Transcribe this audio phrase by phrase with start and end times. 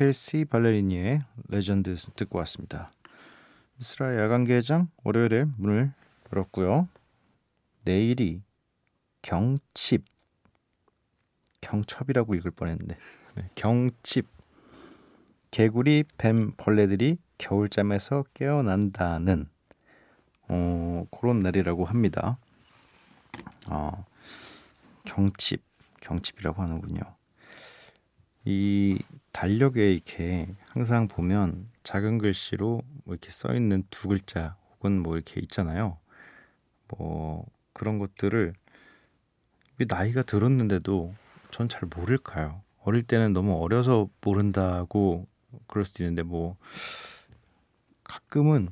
[0.00, 2.90] 켈시 발레리니의 레전드 듣고 왔습니다.
[3.76, 5.92] 미스라 야간개장 월요일에 문을
[6.32, 6.88] 열었고요.
[7.84, 8.40] 내일이
[9.20, 10.06] 경칩
[11.60, 12.96] 경첩이라고 읽을 뻔했는데
[13.34, 14.26] 네, 경칩
[15.50, 19.50] 개구리 뱀 벌레들이 겨울잠에서 깨어난다는
[20.48, 22.38] 어, 그런 날이라고 합니다.
[23.68, 24.06] 어,
[25.04, 25.62] 경칩
[26.00, 27.19] 경칩이라고 하는군요.
[28.44, 28.98] 이
[29.32, 35.40] 달력에 이렇게 항상 보면 작은 글씨로 뭐 이렇게 써 있는 두 글자 혹은 뭐 이렇게
[35.40, 35.98] 있잖아요.
[36.88, 38.54] 뭐 그런 것들을
[39.88, 41.14] 나이가 들었는데도
[41.50, 42.62] 전 잘 모를까요?
[42.82, 45.26] 어릴 때는 너무 어려서 모른다고
[45.66, 46.56] 그럴 수도 있는데 뭐
[48.04, 48.68] 가끔은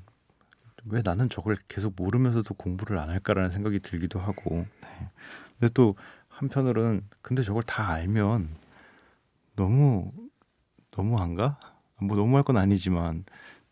[0.84, 5.10] 왜 나는 저걸 계속 모르면서도 공부를 안 할까라는 생각이 들기도 하고 네.
[5.58, 5.96] 근데 또
[6.28, 8.48] 한편으로는 근데 저걸 다 알면
[9.58, 10.12] 너무
[10.96, 11.58] 너무한가?
[12.00, 13.24] 뭐 너무할 건 아니지만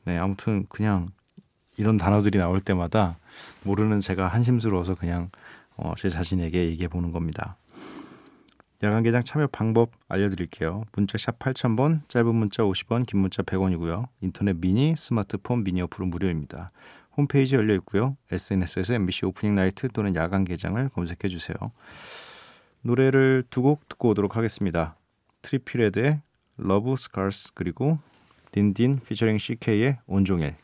[0.04, 1.10] 네 아무튼 그냥
[1.76, 3.18] 이런 단어들이 나올 때마다
[3.64, 5.30] 모르는 제가 한심스러워서 그냥
[5.76, 7.56] 어, 제 자신에게 얘기해 보는 겁니다.
[8.82, 10.84] 야간 개장 참여 방법 알려드릴게요.
[10.92, 14.08] 문자 샵 8000번, 짧은 문자 50원, 긴 문자 100원이고요.
[14.20, 16.72] 인터넷 미니, 스마트폰 미니 어플은 무료입니다.
[17.16, 18.16] 홈페이지 열려 있고요.
[18.30, 21.56] SNS에서 MBC opening night 또는 야간 개장을 검색해 주세요.
[22.82, 24.96] 노래를 두 곡 듣고 오도록 하겠습니다.
[25.46, 26.20] Trippie Redd의
[26.58, 27.98] Love Scars 그리고
[28.50, 30.56] 딘딘 피처링 CK의 온종일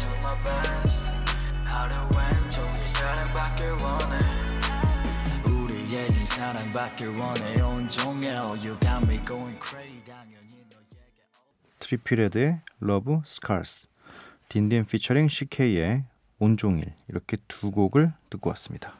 [0.00, 1.02] Do my best
[1.64, 4.16] 나를 왼쪽을 사랑받길 원해
[5.46, 10.96] 우리에겐 사랑받길 원해 온종일 You got me going crazy 당연히 너에게
[11.78, 13.88] 트리피레드의 러브 스카스
[14.48, 16.04] 딘딘 피처링 CK의
[16.38, 18.94] 온종일 이렇게 두 곡을 듣고 왔습니다.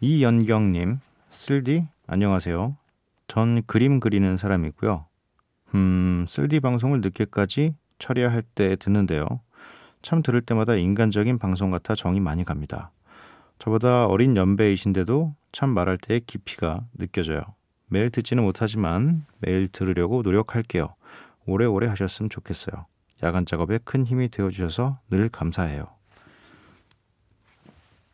[0.00, 0.98] 이연경님
[1.30, 2.76] 쓸디 안녕하세요.
[3.28, 5.06] 전 그림 그리는 사람이고요.
[5.74, 9.26] 음 쓸디 방송을 늦게까지 처리할 때 듣는데요.
[10.02, 12.90] 참 들을 때마다 인간적인 방송 같아 정이 많이 갑니다.
[13.58, 17.42] 저보다 어린 연배이신데도 참 말할 때의 깊이가 느껴져요.
[17.86, 20.94] 매일 듣지는 못하지만 매일 들으려고 노력할게요.
[21.46, 22.86] 오래오래 하셨으면 좋겠어요.
[23.22, 25.86] 야간 작업에 큰 힘이 되어 주셔서 늘 감사해요.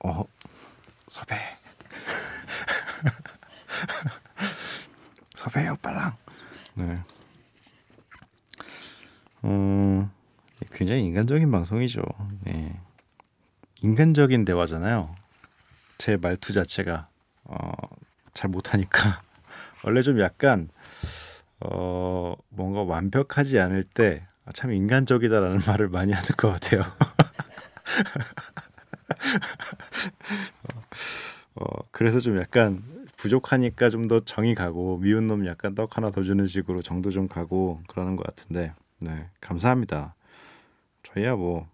[0.04, 0.24] 어,
[1.06, 1.38] 섭외.
[5.34, 6.14] 섭외요, 빨랑.
[6.74, 6.94] 네.
[9.42, 10.10] 어,
[10.72, 12.02] 굉장히 인간적인 방송이죠.
[12.44, 12.78] 네.
[13.82, 15.14] 인간적인 대화잖아요.
[15.98, 17.06] 제 말투 자체가
[17.44, 17.72] 어,
[18.34, 19.22] 잘 못하니까
[19.84, 20.68] 원래 좀 약간
[21.60, 26.82] 어, 뭔가 완벽하지 않을 때 참 인간적이다라는 말을 많이 하는 것 같아요.
[31.54, 32.82] 어, 그래서 좀 약간
[33.16, 37.28] 부족하니까 좀 더 정이 가고 미운 놈 약간 떡 하나 더 주는 식으로 정도 좀
[37.28, 40.14] 가고 그러는 것 같은데 네 감사합니다.
[41.12, 41.68] 저희야 뭐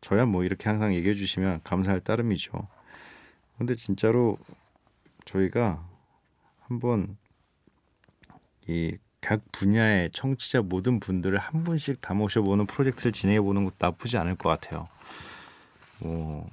[0.00, 2.52] 저야 뭐 이렇게 항상 얘기해 주시면 감사할 따름이죠.
[3.58, 4.36] 근데 진짜로
[5.24, 5.86] 저희가
[6.66, 7.06] 한번
[8.68, 14.18] 이 각 분야의 청취자 모든 분들을 한 분씩 다 모셔보는 프로젝트를 진행해 보는 것도 나쁘지
[14.18, 14.86] 않을 것 같아요.
[16.02, 16.46] 뭐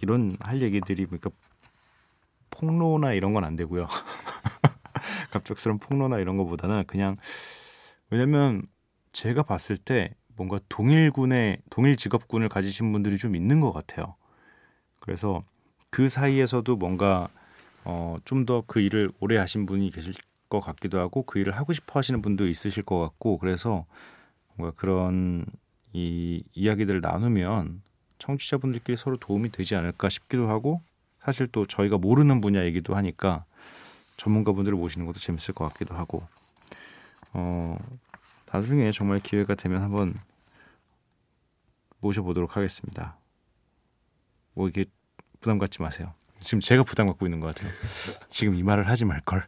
[0.00, 1.30] 이런 할 얘기들이 그러니까
[2.50, 3.88] 폭로나 이런 건 안 되고요.
[5.32, 7.16] 갑작스러운 폭로나 이런 거보다는 그냥
[8.08, 8.62] 왜냐면
[9.10, 14.14] 제가 봤을 때 뭔가 동일군의 동일 직업군을 가지신 분들이 좀 있는 것 같아요.
[15.00, 15.44] 그래서
[15.90, 17.28] 그 사이에서도 뭔가
[17.84, 20.14] 어, 좀 더 그 일을 오래 하신 분이 계실
[20.48, 23.84] 것 같기도 하고 그 일을 하고 싶어 하시는 분도 있으실 것 같고 그래서
[24.56, 25.44] 뭔가 그런
[25.92, 27.82] 이 이야기들을 나누면
[28.18, 30.80] 청취자분들끼리 서로 도움이 되지 않을까 싶기도 하고
[31.20, 33.44] 사실 또 저희가 모르는 분야 얘기도 하니까
[34.16, 36.22] 전문가분들을 모시는 것도 재밌을 것 같기도 하고
[37.32, 37.76] 어
[38.54, 40.14] 나중에 정말 기회가 되면 한번
[41.98, 43.16] 모셔보도록 하겠습니다.
[44.52, 44.84] 뭐 이게
[45.40, 46.12] 부담 갖지 마세요.
[46.40, 47.72] 지금 제가 부담 갖고 있는 것 같아요.
[48.28, 49.44] 지금 이 말을 하지 말 걸.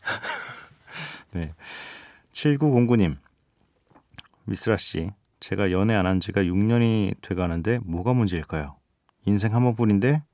[1.34, 1.54] 네.
[2.32, 3.16] 7909님.
[4.44, 8.76] 미스라 씨, 제가 연애 안 한 지가 6년이 돼 가는데 뭐가 문제일까요?
[9.24, 10.24] 인생 한 번뿐인데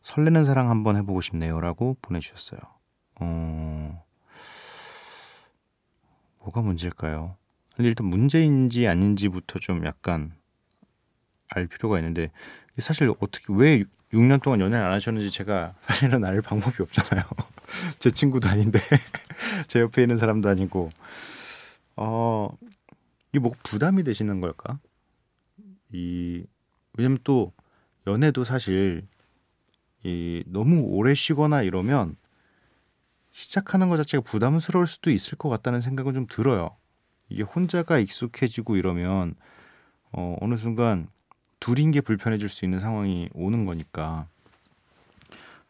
[0.00, 2.60] 설레는 사랑 한번 해보고 싶네요라고 보내주셨어요.
[3.20, 4.02] 어...
[6.38, 7.36] 뭐가 문제일까요?
[7.78, 10.32] 일단 문제인지 아닌지부터 좀 약간
[11.48, 12.30] 알 필요가 있는데
[12.78, 17.24] 사실 어떻게 왜 6년 동안 연애를 안 하셨는지 제가 사실은 알 방법이 없잖아요.
[17.98, 18.78] 제 친구도 아닌데
[19.66, 20.90] 제 옆에 있는 사람도 아니고
[21.96, 22.48] 어
[23.30, 24.78] 이게 뭐 부담이 되시는 걸까?
[25.92, 26.44] 이
[26.96, 27.52] 왜냐면 또
[28.06, 29.06] 연애도 사실
[30.04, 32.16] 이 너무 오래 쉬거나 이러면
[33.32, 36.76] 시작하는 것 자체가 부담스러울 수도 있을 것 같다는 생각은 좀 들어요.
[37.28, 39.34] 이게 혼자가 익숙해지고 이러면
[40.12, 41.08] 어, 어느 순간
[41.60, 44.28] 둘인 게 불편해질 수 있는 상황이 오는 거니까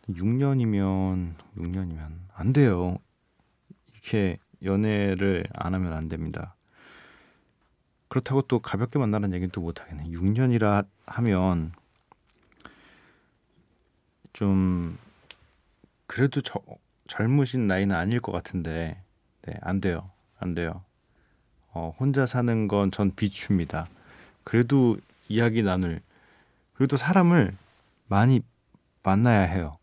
[0.08, 2.98] 6년이면 6년이면 안 돼요.
[3.92, 6.54] 이렇게 연애를 안 하면 안 됩니다.
[8.08, 10.04] 그렇다고 또 가볍게 만나는 얘기는 또 못 하겠네.
[10.10, 11.72] 6년이라 하면
[14.32, 14.98] 좀
[16.06, 16.60] 그래도 저,
[17.08, 19.02] 젊으신 나이는 아닐 것 같은데
[19.42, 20.10] 네, 안 돼요.
[20.38, 20.84] 안 돼요.
[21.74, 23.86] 어, 혼자 사는 건 전 비추입니다.
[24.44, 24.96] 그래도
[25.28, 26.00] 이야기 나눌
[26.74, 27.54] 그래도 사람을
[28.08, 28.40] 많이
[29.02, 29.76] 만나야 해요.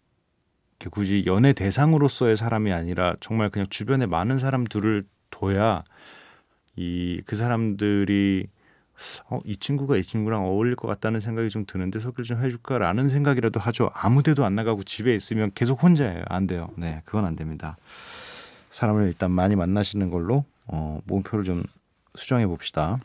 [0.92, 5.84] 굳이 연애 대상으로서의 사람이 아니라 정말 그냥 주변에 많은 사람들을 둬야
[6.76, 8.48] 이 그 사람들이
[9.30, 13.60] 어, 이 친구가 이 친구랑 어울릴 것 같다는 생각이 좀 드는데 소개를 좀 해줄까라는 생각이라도
[13.60, 13.90] 하죠.
[13.94, 16.24] 아무데도 안 나가고 집에 있으면 계속 혼자예요.
[16.28, 16.70] 안 돼요.
[16.78, 17.78] 네, 그건 안 됩니다.
[18.70, 21.64] 사람을 일단 많이 만나시는 걸로 어, 목표를 좀
[22.16, 23.00] 수정해 봅시다.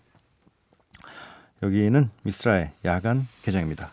[1.63, 3.91] 여기는 미스라의 야간 개장입니다.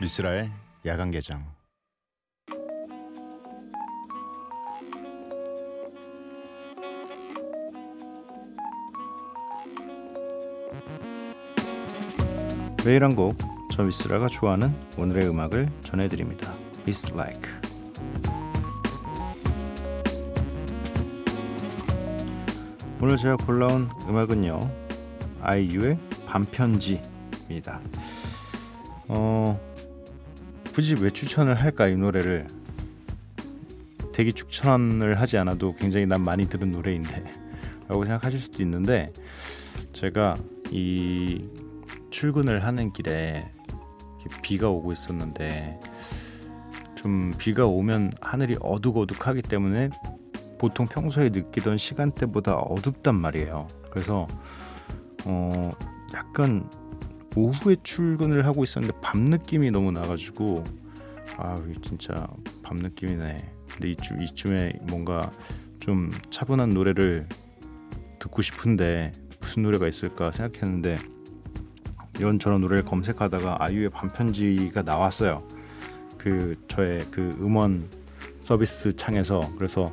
[0.00, 0.50] 미스라의
[0.84, 1.61] 야간 개장
[12.84, 13.38] 매일 한 곡,
[13.70, 16.52] 저 미스라가 좋아하는 오늘의 음악을 전해드립니다.
[16.84, 17.48] It's Like
[23.00, 24.68] 오늘 제가 골라온 음악은요
[25.42, 25.96] 아이유의
[26.26, 27.80] 반편지입니다.
[29.06, 29.60] 어
[30.74, 32.48] 굳이 왜 추천을 할까 이 노래를
[34.12, 37.32] 되게 추천을 하지 않아도 굉장히 난 많이 들은 노래인데
[37.86, 39.12] 라고 생각하실 수도 있는데
[39.92, 40.36] 제가
[40.72, 41.44] 이
[42.12, 43.44] 출근을 하는 길에
[44.42, 45.80] 비가 오고 있었는데
[46.94, 49.90] 좀 비가 오면 하늘이 어둑어둑하기 때문에
[50.58, 53.66] 보통 평소에 느끼던 시간대보다 어둡단 말이에요.
[53.90, 54.28] 그래서
[55.24, 55.72] 어
[56.14, 56.70] 약간
[57.34, 60.62] 오후에 출근을 하고 있었는데 밤 느낌이 너무 나가지고
[61.38, 62.28] 아 진짜
[62.62, 63.52] 밤 느낌이 네.
[63.72, 65.32] 근데 이쯤 이쯤에 뭔가
[65.80, 67.26] 좀 차분한 노래를
[68.20, 70.98] 듣고 싶은데 무슨 노래가 있을까 생각했는데
[72.18, 75.42] 이런 저런 노래를 검색하다가 아이유의 반편지가 나왔어요.
[76.18, 77.88] 그 저의 그 음원
[78.40, 79.92] 서비스 창에서 그래서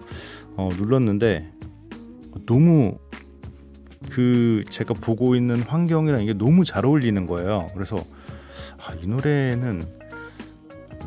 [0.55, 1.51] 어, 눌렀는데
[2.45, 2.97] 너무
[4.09, 7.67] 그 제가 보고 있는 환경이랑 이게 너무 잘 어울리는 거예요.
[7.73, 9.83] 그래서 아, 이 노래는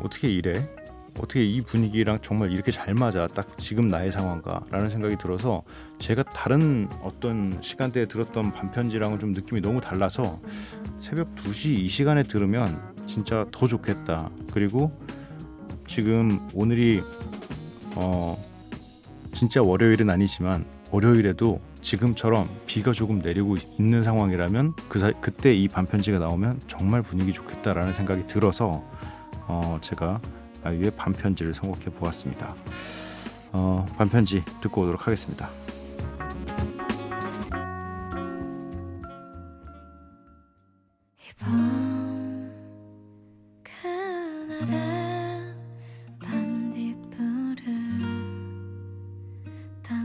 [0.01, 0.67] 어떻게 이래?
[1.19, 3.27] 어떻게 이 분위기랑 정말 이렇게 잘 맞아?
[3.27, 5.63] 딱 지금 나의 상황과라는 생각이 들어서
[6.03, 10.41] 제가 다른 어떤 시간대에 들었던 반편지랑은 좀 느낌이 너무 달라서
[10.99, 14.29] 새벽 2시 이 시간에 들으면 진짜 더 좋겠다.
[14.51, 14.91] 그리고
[15.87, 17.01] 지금 오늘이
[17.95, 18.37] 어
[19.31, 26.19] 진짜 월요일은 아니지만 월요일에도 지금처럼 비가 조금 내리고 있는 상황이라면 그 사, 그때 이 반편지가
[26.19, 28.83] 나오면 정말 분위기 좋겠다라는 생각이 들어서
[29.47, 30.19] 어, 제가
[30.65, 32.55] 아이유의 반편지를 선곡해 보았습니다.
[33.53, 35.47] 어, 반편지 듣고 오도록 하겠습니다.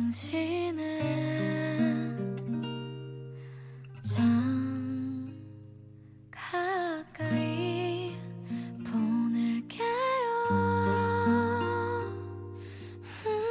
[0.09, 0.87] 당신은
[4.01, 4.25] 참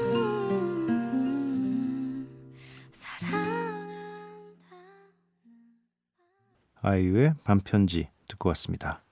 [0.02, 0.58] 음,
[6.82, 9.04] 아이유의 반편지 듣고 왔습니다.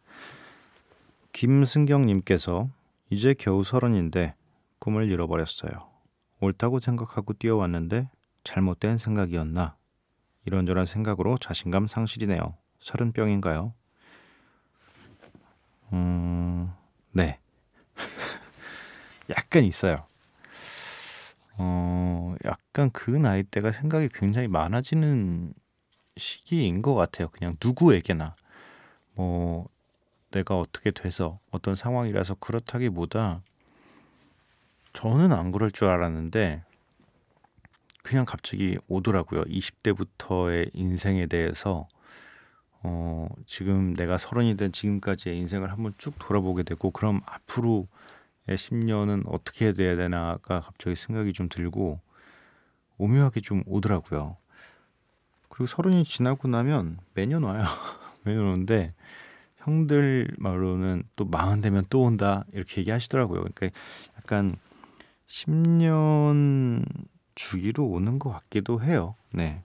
[1.32, 2.70] 김승경님께서
[3.12, 4.34] 이제 겨우 서른인데
[4.80, 5.95] 꿈을 잃어버렸어요.
[6.40, 8.10] 옳다고 생각하고 뛰어왔는데
[8.44, 9.76] 잘못된 생각이었나?
[10.46, 12.56] 이런저런 생각으로 자신감 상실이네요.
[12.80, 13.74] 서른병인가요?
[15.94, 16.72] 음,
[17.12, 17.40] 네.
[19.36, 20.06] 약간 있어요.
[21.58, 25.54] 어, 약간 그 나이 대가 생각이 굉장히 많아지는
[26.18, 27.30] 시기인 것 같아요.
[27.30, 28.36] 그냥 누구에게나
[29.14, 29.68] 뭐
[30.32, 33.42] 내가 어떻게 돼서 어떤 상황이라서 그렇다기보다
[34.96, 36.64] 저는 안 그럴 줄 알았는데
[38.02, 39.44] 그냥 갑자기 오더라고요.
[39.44, 41.88] 20대부터의 인생에 대해서
[42.82, 47.88] 어, 지금 내가 서른이 된 지금까지의 인생을 한번 쭉 돌아보게 되고 그럼 앞으로의
[48.48, 52.00] 10년은 어떻게 돼야 되나가 갑자기 생각이 좀 들고
[52.98, 54.38] 오묘하게 좀 오더라고요.
[55.50, 57.64] 그리고 서른이 지나고 나면 매년 와요.
[58.24, 58.94] 매년 오는데
[59.58, 63.42] 형들 말로는 또 마흔 되면 또 온다 이렇게 얘기하시더라고요.
[63.42, 63.78] 그러니까
[64.18, 64.56] 약간
[65.28, 66.86] 10년
[67.36, 69.16] 주기로 오는 것 같기도 해요.
[69.32, 69.64] 네.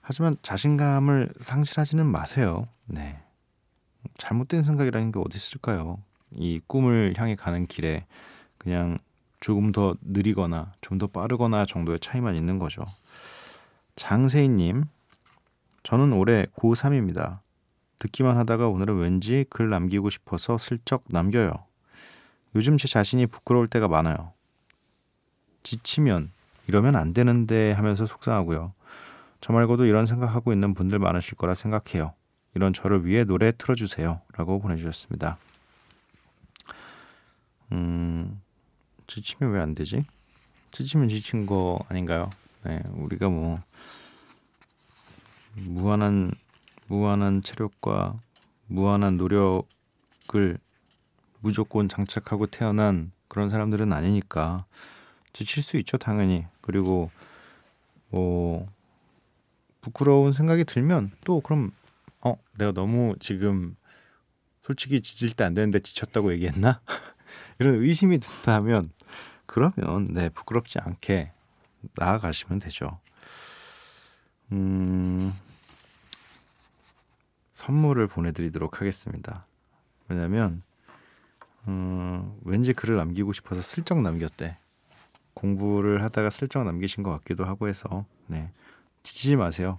[0.00, 2.66] 하지만 자신감을 상실하지는 마세요.
[2.86, 3.20] 네.
[4.18, 5.98] 잘못된 생각이라는 게 어디 있을까요?
[6.34, 8.06] 이 꿈을 향해 가는 길에
[8.58, 8.98] 그냥
[9.40, 12.84] 조금 더 느리거나 좀 더 빠르거나 정도의 차이만 있는 거죠.
[13.96, 14.84] 장세희님,
[15.82, 17.40] 저는 올해 고3입니다.
[17.98, 21.52] 듣기만 하다가 오늘은 왠지 글 남기고 싶어서 슬쩍 남겨요.
[22.54, 24.32] 요즘 제 자신이 부끄러울 때가 많아요.
[25.62, 26.30] 지치면
[26.68, 28.72] 이러면 안 되는데 하면서 속상하고요.
[29.40, 32.14] 저 말고도 이런 생각하고 있는 분들 많으실 거라 생각해요.
[32.54, 34.20] 이런 저를 위해 노래 틀어주세요.
[34.36, 35.38] 라고 보내주셨습니다.
[37.72, 38.40] 음,
[39.06, 40.04] 지치면 왜 안 되지?
[40.70, 42.30] 지치면 지친 거 아닌가요?
[42.64, 43.58] 네, 우리가 뭐
[45.56, 46.30] 무한한
[46.86, 48.18] 무한한 체력과
[48.66, 50.58] 무한한 노력을
[51.40, 54.64] 무조건 장착하고 태어난 그런 사람들은 아니니까
[55.32, 57.10] 지칠 수 있죠 당연히 그리고
[58.10, 58.68] 뭐
[59.80, 61.72] 부끄러운 생각이 들면 또 그럼
[62.20, 63.76] 어 내가 너무 지금
[64.62, 66.80] 솔직히 지칠 때 안 되는데 지쳤다고 얘기했나
[67.58, 68.90] 이런 의심이 든다면
[69.46, 71.32] 그러면 네 부끄럽지 않게
[71.96, 73.00] 나아가시면 되죠.
[74.52, 75.32] 음,
[77.52, 79.46] 선물을 보내드리도록 하겠습니다.
[80.08, 80.62] 왜냐면
[81.68, 84.58] 음, 왠지 글을 남기고 싶어서 슬쩍 남겼대.
[85.34, 88.50] 공부를 하다가 슬쩍 남기신 것 같기도 하고 해서 네
[89.02, 89.78] 지치지 마세요.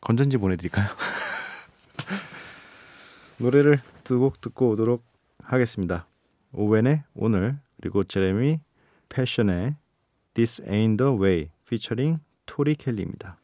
[0.00, 0.86] 건전지 보내드릴까요?
[3.38, 5.04] 노래를 두 곡 듣고 오도록
[5.42, 6.06] 하겠습니다.
[6.52, 8.60] 오웬의 오늘 그리고 제레미
[9.10, 9.76] 패션의
[10.34, 13.38] This Ain't the Way 피처링 토리 켈리입니다.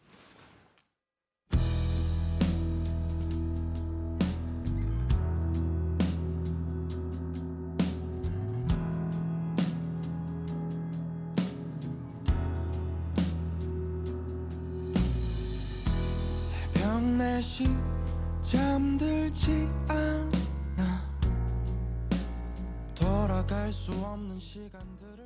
[23.84, 25.23] 수 없는 시간들을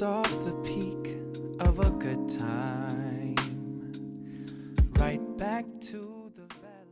[0.00, 1.18] stepped off the peak
[1.60, 3.34] of a good time
[4.98, 6.88] right back to the valley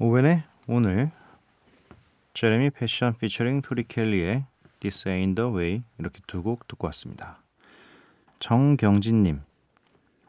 [0.00, 1.12] 오웬의 오늘
[2.34, 4.46] 제레미 패션 피처링 토리 켈리의
[4.80, 7.38] This Ain't the Way 이렇게 두 곡 듣고 왔습니다.
[8.40, 9.40] 정경진님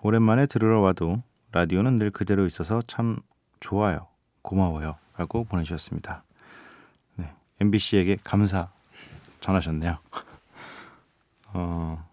[0.04, 3.18] 오랜만에 들으러 와도 라디오는 늘 그대로 있어서 참
[3.60, 4.08] 좋아요.
[4.44, 4.98] 고마워요.
[5.18, 6.24] 라고 보내주셨습니다.
[7.16, 8.70] 네, MBC에게 감사
[9.40, 9.98] 전하셨네요.
[11.54, 12.08] 어,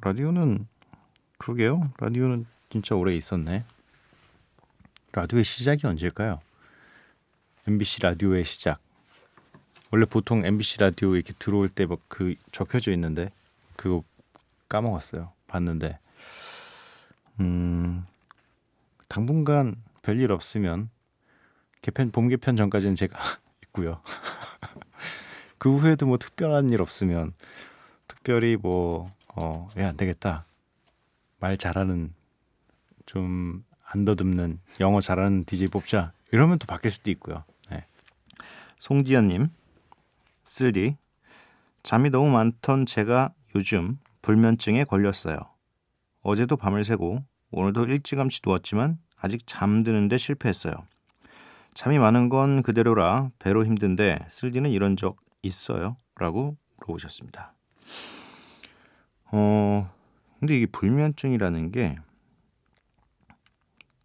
[0.00, 0.66] 라디오는
[1.38, 1.92] 그러게요.
[1.98, 3.64] 라디오는 진짜 오래 있었네.
[5.12, 6.40] 라디오의 시작이 언제일까요?
[7.66, 8.80] MBC 라디오의 시작.
[9.90, 13.30] 원래 보통 MBC 라디오 이렇게 들어올 때 막 그 적혀져 있는데
[13.76, 14.02] 그거
[14.68, 15.32] 까먹었어요.
[15.46, 15.98] 봤는데
[17.40, 18.04] 음
[19.08, 20.90] 당분간 별일 없으면
[21.80, 23.18] 개편 봄 개편 전까지는 제가
[23.64, 24.02] 있고요.
[25.58, 27.32] 그 후에도 뭐 특별한 일 없으면
[28.18, 30.46] 특별히 뭐어왜안 되겠다
[31.38, 32.14] 말 잘하는
[33.06, 37.44] 좀 안 더듬는 영어 잘하는 DJ 뽑자 이러면 또 바뀔 수도 있고요.
[37.70, 37.86] 네.
[38.78, 39.48] 송지연님
[40.44, 40.96] 쓸디
[41.82, 45.38] 잠이 너무 많던 제가 요즘 불면증에 걸렸어요.
[46.20, 50.74] 어제도 밤을 새고 오늘도 일찌감치 누웠지만 아직 잠드는데 실패했어요.
[51.72, 55.96] 잠이 많은 건 그대로라 배로 힘든데 쓸디는 이런 적 있어요?
[56.16, 57.54] 라고 물어보셨습니다.
[59.30, 59.90] 어,
[60.38, 61.96] 근데 이게 불면증이라는 게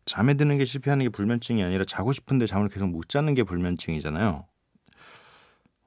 [0.06, 4.46] 잠에 드는 게 실패하는 게 불면증이 아니라 자고 싶은데 잠을 계속 못 자는 게 불면증이잖아요.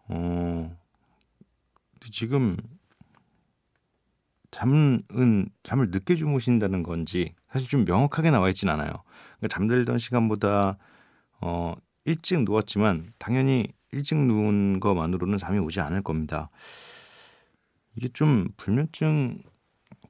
[0.09, 0.77] 어,
[2.11, 2.57] 지금
[4.51, 5.03] 잠은
[5.65, 8.91] 잠을 늦게 주무신다는 건지 사실 좀 명확하게 나와 있진 않아요.
[9.39, 10.79] 그러니까 잠들던 시간보다
[11.41, 11.75] 어,
[12.05, 16.49] 일찍 누웠지만 당연히 일찍 누운 것만으로는 잠이 오지 않을 겁니다.
[17.97, 19.43] 이게 좀 불면증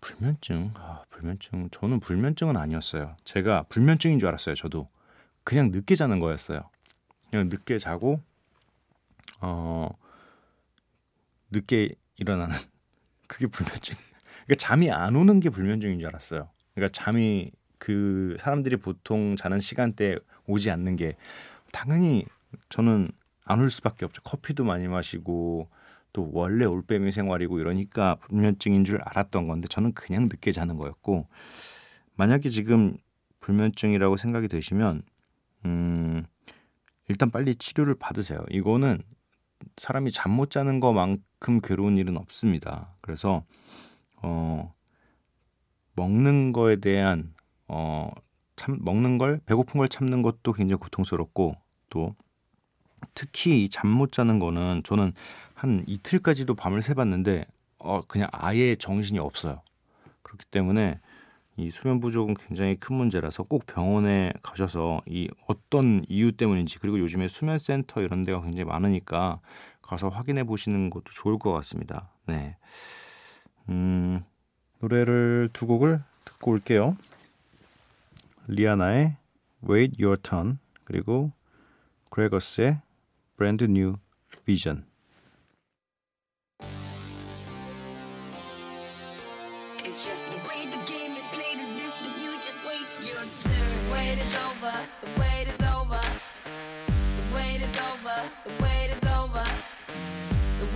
[0.00, 3.16] 불면증 아, 불면증 저는 불면증은 아니었어요.
[3.25, 4.55] 제가 불면증인 줄 알았어요.
[4.55, 4.89] 저도
[5.45, 6.69] 그냥 늦게 자는 거였어요.
[7.30, 8.21] 그냥 늦게 자고
[9.41, 9.89] 어
[11.50, 12.54] 늦게 일어나는
[13.28, 13.97] 그게 불면증.
[14.47, 16.49] 그러니까 잠이 안 오는 게 불면증인 줄 알았어요.
[16.75, 21.17] 그러니까 잠이 그 사람들이 보통 자는 시간대 오지 않는 게
[21.73, 22.25] 당연히
[22.69, 23.08] 저는
[23.45, 24.23] 안 올 수밖에 없죠.
[24.23, 25.69] 커피도 많이 마시고
[26.17, 31.29] 또 원래 올빼미 생활이고 이러니까 불면증인 줄 알았던 건데 저는 그냥 늦게 자는 거였고
[32.15, 32.97] 만약에 지금
[33.41, 35.02] 불면증이라고 생각이 되시면
[35.67, 36.25] 음
[37.09, 38.41] 일단 빨리 치료를 받으세요.
[38.50, 39.02] 이거는
[39.76, 42.95] 사람이 잠 못 자는 것만큼 괴로운 일은 없습니다.
[43.02, 43.45] 그래서
[44.23, 44.73] 어
[45.97, 47.35] 먹는 거에 대한
[47.69, 48.09] 어
[48.57, 51.57] 참 먹는 걸 배고픈 걸 참는 것도 굉장히 고통스럽고
[51.91, 52.17] 또
[53.13, 55.13] 특히 잠 못 자는 거는 저는
[55.56, 57.47] 한 이틀까지도 밤을 새봤는데
[57.78, 59.62] 어 그냥 아예 정신이 없어요.
[60.23, 61.00] 그렇기 때문에
[61.56, 67.26] 이 수면 부족은 굉장히 큰 문제라서 꼭 병원에 가셔서 이 어떤 이유 때문인지 그리고 요즘에
[67.28, 69.40] 수면 센터 이런 데가 굉장히 많으니까
[69.80, 72.10] 가서 확인해 보시는 것도 좋을 것 같습니다.
[72.26, 72.58] 네.
[73.71, 74.23] 음,
[74.80, 76.99] 노래를 두 곡을 듣고 올게요.
[78.47, 79.16] 리아나의
[79.66, 81.32] Wait Your Turn 그리고
[82.10, 82.82] 그레거스의
[83.38, 83.97] Brand New
[84.45, 84.84] Vision.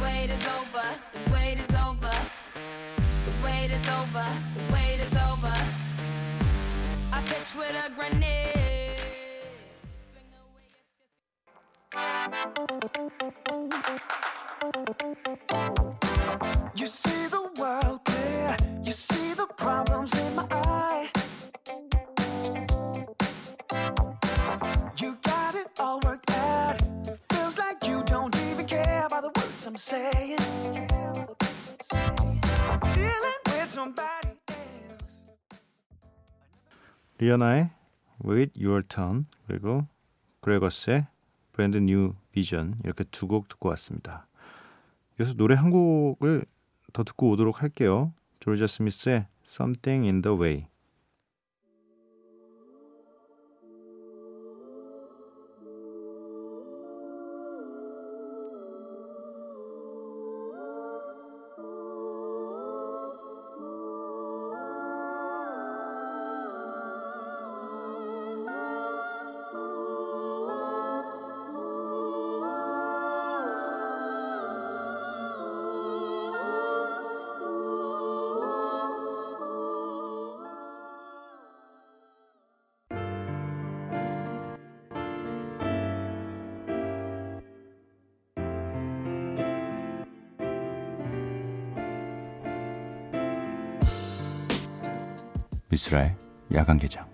[0.02, 2.14] Wait is over, the wait is over.
[3.24, 5.54] The wait is over, the wait is over.
[7.12, 9.00] I pitch with a grenade.
[16.74, 18.56] You see the world clear.
[18.84, 21.19] You see the problems in my eye.
[29.70, 30.36] I'm saying.
[32.92, 35.24] Dealing with somebody else.
[37.18, 37.70] 리아나의
[38.24, 39.86] Wait Your Turn 그리고
[40.40, 41.06] 그레거스의
[41.52, 44.26] Brand New Vision 이렇게 두 곡 듣고 왔습니다.
[45.14, 46.46] 그래서 노래 한 곡을
[46.92, 48.12] 더 듣고 오도록 할게요.
[48.40, 50.66] 조르자 스미스의 Something in the Way.
[95.70, 96.16] 미스라의
[96.52, 97.08] 야간 개장.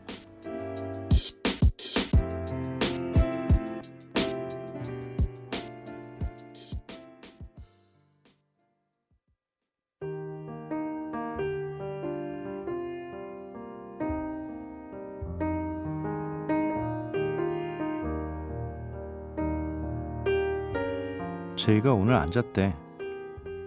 [21.56, 22.74] 제이가 오늘 안 잤대.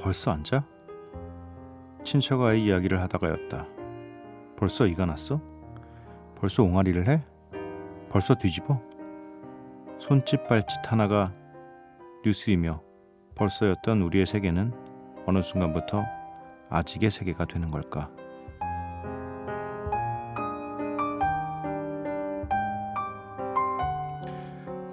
[0.02, 0.66] 벌써 안 자?
[2.04, 3.79] 친척아이 이야기를 하다가였다.
[4.60, 5.40] 벌써 이가 났어?
[6.36, 7.24] 벌써 옹알이를 해?
[8.10, 8.82] 벌써 뒤집어?
[9.98, 11.32] 손짓 발짓 하나가
[12.26, 12.82] 뉴스이며
[13.36, 14.74] 벌써였던 우리의 세계는
[15.26, 16.04] 어느 순간부터
[16.70, 18.12] 아직의 세계가 되는 걸까?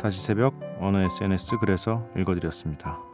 [0.01, 3.06] 다시 새벽 어느 SNS 글에서 읽어드렸습니다.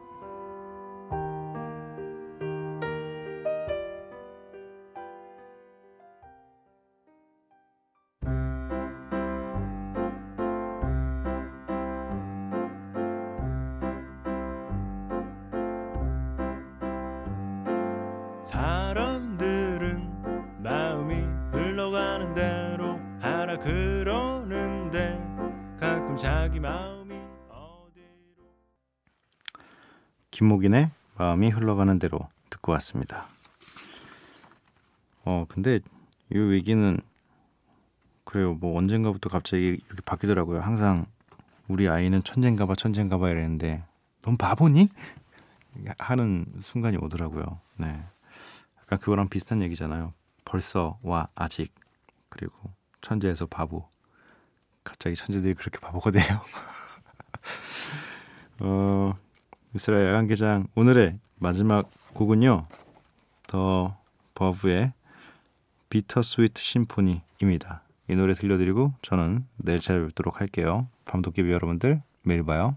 [30.43, 33.27] 김목인의 마음이 흘러가는 대로 듣고 왔습니다.
[35.25, 35.79] 어 근데
[36.35, 36.99] 이 얘기는
[38.25, 40.61] 그래요 뭐 언젠가부터 갑자기 이렇게 바뀌더라고요.
[40.61, 41.07] 항상
[41.69, 43.85] 우리 아이는 천재인가봐 천재인가봐 이랬는데
[44.23, 44.89] 넌 바보니?
[45.99, 47.61] 하는 순간이 오더라고요.
[47.77, 48.03] 네.
[48.81, 50.13] 약간 그거랑 비슷한 얘기잖아요.
[50.45, 51.73] 벌써와 아직
[52.29, 52.53] 그리고
[53.01, 53.89] 천재에서 바보.
[54.83, 56.41] 갑자기 천재들이 그렇게 바보가 돼요.
[58.59, 59.15] 어,
[59.75, 62.67] 미스라 야간개장 오늘의 마지막 곡은요.
[63.47, 63.97] 더
[64.35, 64.93] 버브의
[65.89, 67.83] 비터 스위트 심포니입니다.
[68.11, 70.89] 이 노래 들려드리고 저는 내일 찾아뵙도록 할게요.
[71.07, 72.77] 밤도깨비 여러분들 매일 봐요.